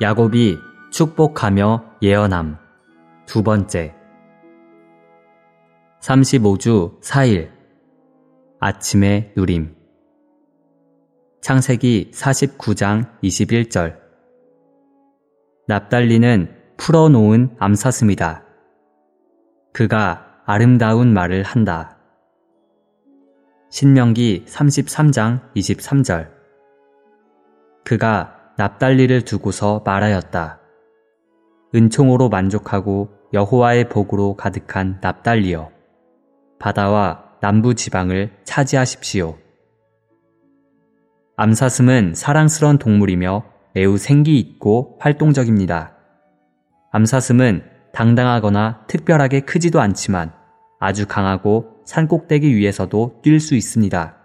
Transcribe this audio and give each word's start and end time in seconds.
야곱이 0.00 0.60
축복하며 0.92 1.96
예언함. 2.02 2.56
두 3.26 3.42
번째. 3.42 3.96
35주 6.00 7.00
4일. 7.00 7.50
아침의 8.60 9.32
누림. 9.36 9.74
창세기 11.40 12.12
49장 12.14 13.10
21절. 13.24 13.98
납달리는 15.66 16.54
풀어놓은 16.76 17.56
암사슴이다. 17.58 18.44
그가 19.72 20.42
아름다운 20.46 21.12
말을 21.12 21.42
한다. 21.42 21.98
신명기 23.70 24.44
33장 24.46 25.52
23절. 25.56 26.30
그가 27.84 28.37
납달리를 28.58 29.22
두고서 29.22 29.82
말하였다. 29.86 30.58
은총으로 31.76 32.28
만족하고 32.28 33.08
여호와의 33.32 33.88
복으로 33.88 34.34
가득한 34.34 34.98
납달리여. 35.00 35.70
바다와 36.58 37.36
남부 37.40 37.76
지방을 37.76 38.32
차지하십시오. 38.42 39.38
암사슴은 41.36 42.14
사랑스러운 42.16 42.78
동물이며 42.78 43.44
매우 43.74 43.96
생기 43.96 44.40
있고 44.40 44.98
활동적입니다. 44.98 45.94
암사슴은 46.90 47.62
당당하거나 47.92 48.86
특별하게 48.88 49.38
크지도 49.40 49.80
않지만 49.80 50.32
아주 50.80 51.06
강하고 51.06 51.76
산꼭대기 51.84 52.56
위에서도 52.56 53.20
뛸 53.24 53.38
수 53.38 53.54
있습니다. 53.54 54.16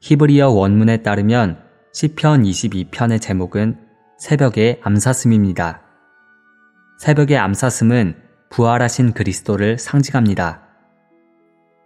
히브리어 0.00 0.50
원문에 0.50 1.04
따르면 1.04 1.67
시편 1.92 2.42
22편의 2.42 3.18
제목은 3.20 3.78
새벽의 4.18 4.80
암사슴입니다. 4.82 5.82
새벽의 6.98 7.38
암사슴은 7.38 8.14
부활하신 8.50 9.14
그리스도를 9.14 9.78
상징합니다. 9.78 10.68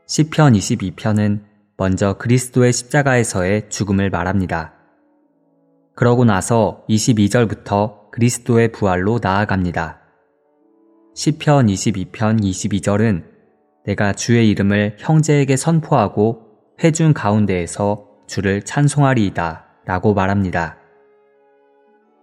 시편 0.06 0.55
22편은 0.55 1.45
먼저 1.77 2.14
그리스도의 2.14 2.73
십자가에서의 2.73 3.70
죽음을 3.70 4.11
말합니다. 4.11 4.75
그러고 5.95 6.25
나서 6.25 6.84
22절부터 6.89 8.11
그리스도의 8.11 8.73
부활로 8.73 9.20
나아갑니다. 9.23 10.00
시편 11.14 11.67
22편 11.69 12.42
22절은 12.42 13.25
내가 13.86 14.12
주의 14.12 14.48
이름을 14.50 14.97
형제에게 14.98 15.56
선포하고 15.56 16.48
회중 16.83 17.12
가운데에서 17.12 18.08
주를 18.27 18.62
찬송하리이다. 18.62 19.72
라고 19.84 20.14
말합니다. 20.14 20.77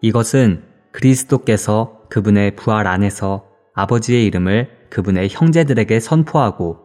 이것은 0.01 0.63
그리스도께서 0.91 2.01
그분의 2.09 2.55
부활 2.55 2.87
안에서 2.87 3.45
아버지의 3.73 4.25
이름을 4.25 4.87
그분의 4.89 5.29
형제들에게 5.29 5.99
선포하고 5.99 6.79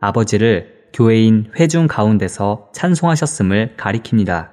아버지를 0.00 0.88
교회인 0.92 1.50
회중 1.56 1.86
가운데서 1.86 2.70
찬송하셨음을 2.72 3.76
가리킵니다. 3.78 4.50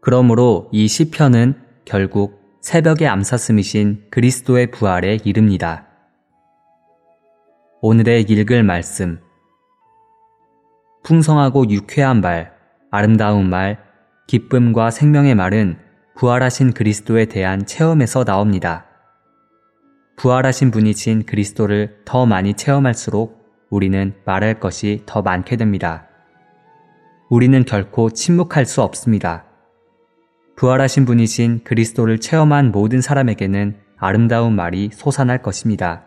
그러므로 0.00 0.68
이 0.72 0.88
시편은 0.88 1.54
결국 1.84 2.40
새벽의 2.62 3.08
암사슴이신 3.08 4.06
그리스도의 4.10 4.70
부활에 4.70 5.18
이릅니다. 5.24 5.86
오늘의 7.80 8.22
읽을 8.22 8.62
말씀. 8.62 9.20
풍성하고 11.02 11.68
유쾌한 11.70 12.20
말, 12.20 12.52
아름다운 12.90 13.48
말, 13.48 13.89
기쁨과 14.30 14.92
생명의 14.92 15.34
말은 15.34 15.76
부활하신 16.14 16.72
그리스도에 16.72 17.24
대한 17.24 17.66
체험에서 17.66 18.22
나옵니다. 18.22 18.86
부활하신 20.16 20.70
분이신 20.70 21.24
그리스도를 21.26 22.02
더 22.04 22.26
많이 22.26 22.54
체험할수록 22.54 23.42
우리는 23.70 24.14
말할 24.24 24.60
것이 24.60 25.02
더 25.04 25.20
많게 25.20 25.56
됩니다. 25.56 26.06
우리는 27.28 27.64
결코 27.64 28.10
침묵할 28.10 28.66
수 28.66 28.82
없습니다. 28.82 29.46
부활하신 30.54 31.06
분이신 31.06 31.64
그리스도를 31.64 32.20
체험한 32.20 32.70
모든 32.70 33.00
사람에게는 33.00 33.78
아름다운 33.96 34.54
말이 34.54 34.90
솟아날 34.92 35.42
것입니다. 35.42 36.04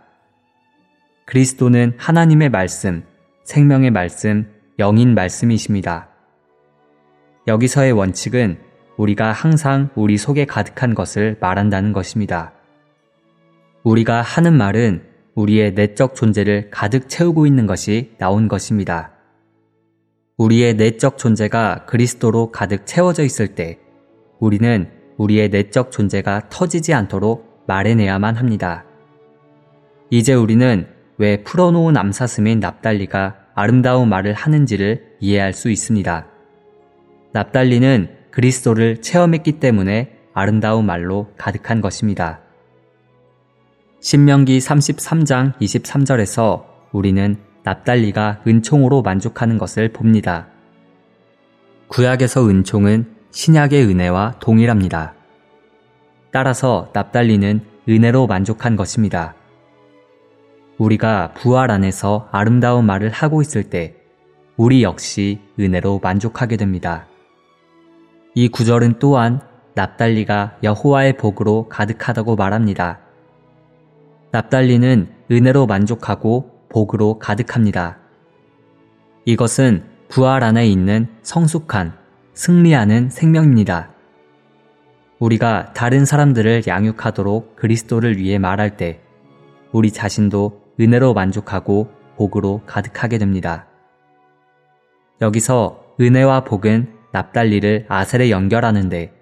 그리스도는 1.25 1.95
하나님의 1.97 2.51
말씀, 2.51 3.03
생명의 3.44 3.91
말씀, 3.91 4.50
영인 4.79 5.13
말씀이십니다. 5.13 6.12
여기서의 7.47 7.91
원칙은 7.91 8.57
우리가 8.97 9.31
항상 9.31 9.89
우리 9.95 10.17
속에 10.17 10.45
가득한 10.45 10.95
것을 10.95 11.37
말한다는 11.39 11.93
것입니다. 11.93 12.53
우리가 13.83 14.21
하는 14.21 14.53
말은 14.53 15.03
우리의 15.35 15.73
내적 15.73 16.15
존재를 16.15 16.69
가득 16.69 17.09
채우고 17.09 17.45
있는 17.45 17.65
것이 17.65 18.11
나온 18.17 18.47
것입니다. 18.47 19.11
우리의 20.37 20.75
내적 20.75 21.17
존재가 21.17 21.85
그리스도로 21.85 22.51
가득 22.51 22.85
채워져 22.85 23.23
있을 23.23 23.49
때 23.55 23.79
우리는 24.39 24.89
우리의 25.17 25.49
내적 25.49 25.91
존재가 25.91 26.49
터지지 26.49 26.93
않도록 26.93 27.63
말해내야만 27.67 28.35
합니다. 28.35 28.85
이제 30.09 30.33
우리는 30.33 30.87
왜 31.17 31.43
풀어놓은 31.43 31.97
암사슴인 31.97 32.59
납달리가 32.59 33.35
아름다운 33.55 34.09
말을 34.09 34.33
하는지를 34.33 35.15
이해할 35.19 35.53
수 35.53 35.69
있습니다. 35.69 36.32
납달리는 37.33 38.09
그리스도를 38.29 39.01
체험했기 39.01 39.53
때문에 39.53 40.16
아름다운 40.33 40.85
말로 40.85 41.33
가득한 41.38 41.81
것입니다. 41.81 42.41
신명기 44.01 44.59
33장 44.59 45.57
23절에서 45.59 46.66
우리는 46.91 47.38
납달리가 47.63 48.41
은총으로 48.45 49.01
만족하는 49.01 49.57
것을 49.57 49.91
봅니다. 49.91 50.47
구약에서 51.88 52.47
은총은 52.47 53.07
신약의 53.31 53.85
은혜와 53.85 54.35
동일합니다. 54.39 55.16
따라서 56.31 56.91
납달리는 56.93 57.61
은혜로 57.89 58.27
만족한 58.27 58.75
것입니다. 58.75 59.33
우리가 60.77 61.33
부활 61.33 61.72
안에서 61.72 62.27
아름다운 62.31 62.85
말을 62.85 63.09
하고 63.09 63.41
있을 63.41 63.63
때 63.63 63.95
우리 64.55 64.83
역시 64.83 65.39
은혜로 65.59 65.99
만족하게 66.03 66.57
됩니다. 66.57 67.07
이 68.35 68.47
구절은 68.49 68.95
또한 68.99 69.41
납달리가 69.75 70.57
여호와의 70.63 71.17
복으로 71.17 71.67
가득하다고 71.69 72.35
말합니다. 72.35 72.99
납달리는 74.31 75.07
은혜로 75.31 75.67
만족하고 75.67 76.51
복으로 76.69 77.19
가득합니다. 77.19 77.99
이것은 79.25 79.83
부활 80.09 80.43
안에 80.43 80.67
있는 80.67 81.07
성숙한, 81.22 81.93
승리하는 82.33 83.09
생명입니다. 83.09 83.91
우리가 85.19 85.73
다른 85.73 86.03
사람들을 86.03 86.63
양육하도록 86.67 87.55
그리스도를 87.55 88.17
위해 88.17 88.39
말할 88.39 88.77
때 88.77 89.01
우리 89.72 89.91
자신도 89.91 90.61
은혜로 90.79 91.13
만족하고 91.13 91.91
복으로 92.17 92.61
가득하게 92.66 93.19
됩니다. 93.19 93.67
여기서 95.22 95.83
은혜와 96.01 96.43
복은 96.43 96.92
납달리를 97.13 97.85
아셀에 97.88 98.29
연결하는데 98.29 99.13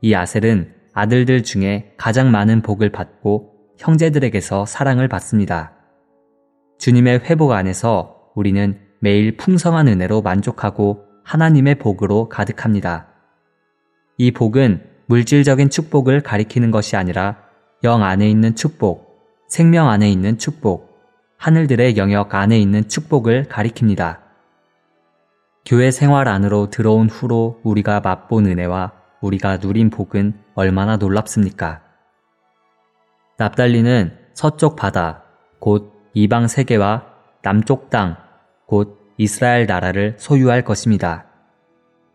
이 0.00 0.14
아셀은 0.14 0.74
아들들 0.94 1.42
중에 1.42 1.92
가장 1.96 2.30
많은 2.30 2.62
복을 2.62 2.90
받고 2.90 3.52
형제들에게서 3.78 4.64
사랑을 4.64 5.08
받습니다. 5.08 5.72
주님의 6.78 7.20
회복 7.24 7.52
안에서 7.52 8.30
우리는 8.34 8.80
매일 9.00 9.36
풍성한 9.36 9.88
은혜로 9.88 10.22
만족하고 10.22 11.04
하나님의 11.24 11.76
복으로 11.76 12.28
가득합니다. 12.28 13.08
이 14.18 14.30
복은 14.30 14.84
물질적인 15.06 15.70
축복을 15.70 16.20
가리키는 16.20 16.70
것이 16.70 16.96
아니라 16.96 17.38
영 17.82 18.02
안에 18.02 18.30
있는 18.30 18.54
축복, 18.54 19.12
생명 19.48 19.88
안에 19.88 20.10
있는 20.10 20.38
축복, 20.38 20.92
하늘들의 21.38 21.96
영역 21.96 22.34
안에 22.34 22.58
있는 22.58 22.88
축복을 22.88 23.46
가리킵니다. 23.46 24.20
교회 25.64 25.90
생활 25.90 26.28
안으로 26.28 26.70
들어온 26.70 27.08
후로 27.08 27.60
우리가 27.62 28.00
맛본 28.00 28.46
은혜와 28.46 28.92
우리가 29.20 29.58
누린 29.58 29.90
복은 29.90 30.34
얼마나 30.54 30.96
놀랍습니까? 30.96 31.82
납달리는 33.38 34.18
서쪽 34.34 34.76
바다, 34.76 35.22
곧 35.60 35.92
이방 36.14 36.48
세계와 36.48 37.06
남쪽 37.42 37.90
땅, 37.90 38.16
곧 38.66 39.14
이스라엘 39.16 39.66
나라를 39.66 40.16
소유할 40.18 40.62
것입니다. 40.62 41.26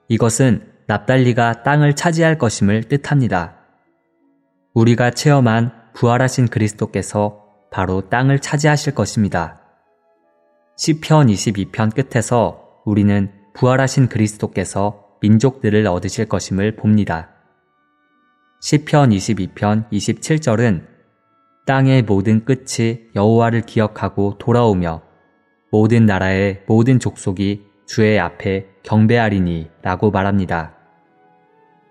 이것은 0.10 0.74
납달리가 0.88 1.64
땅을 1.64 1.96
차지할 1.96 2.38
것임을 2.38 2.84
뜻합니다. 2.84 3.56
우리가 4.74 5.12
체험한 5.12 5.72
부활하신 5.94 6.48
그리스도께서 6.48 7.46
바로 7.72 8.10
땅을 8.10 8.40
차지하실 8.40 8.94
것입니다. 8.94 9.62
시편 10.76 11.28
22편 11.28 11.94
끝에서 11.96 12.82
우리는 12.86 13.37
부활하신 13.57 14.07
그리스도께서 14.07 15.04
민족들을 15.19 15.88
얻으실 15.88 16.27
것임을 16.27 16.75
봅니다. 16.75 17.30
시편 18.62 19.09
22편 19.09 19.89
27절은 19.89 20.86
땅의 21.65 22.04
모든 22.04 22.45
끝이 22.45 23.07
여호와를 23.15 23.62
기억하고 23.62 24.38
돌아오며 24.38 25.01
모든 25.71 26.06
나라의 26.06 26.63
모든 26.68 27.00
족속이 27.00 27.65
주의 27.88 28.19
앞에 28.19 28.68
경배하리니 28.83 29.69
라고 29.81 30.12
말합니다. 30.12 30.75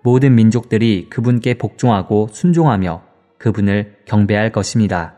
모든 0.04 0.36
민족들이 0.36 1.08
그분께 1.10 1.54
복종하고 1.54 2.28
순종하며 2.30 3.02
그분을 3.38 3.96
경배할 4.06 4.52
것입니다. 4.52 5.16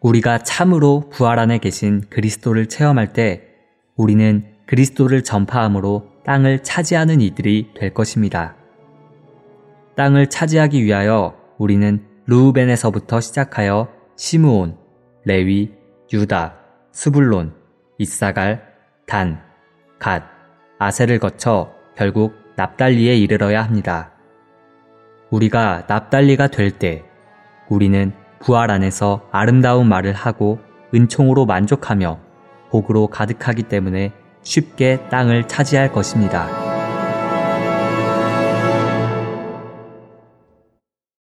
우리가 0.00 0.38
참으로 0.38 1.10
부활 1.10 1.40
안에 1.40 1.58
계신 1.58 2.02
그리스도를 2.08 2.66
체험할 2.66 3.12
때 3.12 3.48
우리는 3.96 4.57
그리스도를 4.68 5.24
전파함으로 5.24 6.06
땅을 6.24 6.62
차지하는 6.62 7.22
이들이 7.22 7.70
될 7.74 7.94
것입니다. 7.94 8.54
땅을 9.96 10.28
차지하기 10.28 10.84
위하여 10.84 11.34
우리는 11.56 12.04
루우벤에서부터 12.26 13.20
시작하여 13.20 13.88
시므온, 14.16 14.76
레위, 15.24 15.72
유다, 16.12 16.56
수불론, 16.92 17.54
이사갈, 17.96 18.62
단, 19.06 19.40
갓, 19.98 20.24
아세를 20.78 21.18
거쳐 21.18 21.72
결국 21.96 22.34
납달리에 22.56 23.16
이르러야 23.16 23.62
합니다. 23.62 24.12
우리가 25.30 25.84
납달리가 25.88 26.48
될 26.48 26.78
때 26.78 27.04
우리는 27.70 28.12
부활 28.40 28.70
안에서 28.70 29.26
아름다운 29.32 29.88
말을 29.88 30.12
하고 30.12 30.58
은총으로 30.94 31.46
만족하며 31.46 32.20
복으로 32.70 33.06
가득하기 33.06 33.64
때문에 33.64 34.12
쉽게 34.42 35.00
땅을 35.10 35.48
차지할 35.48 35.92
것입니다. 35.92 36.67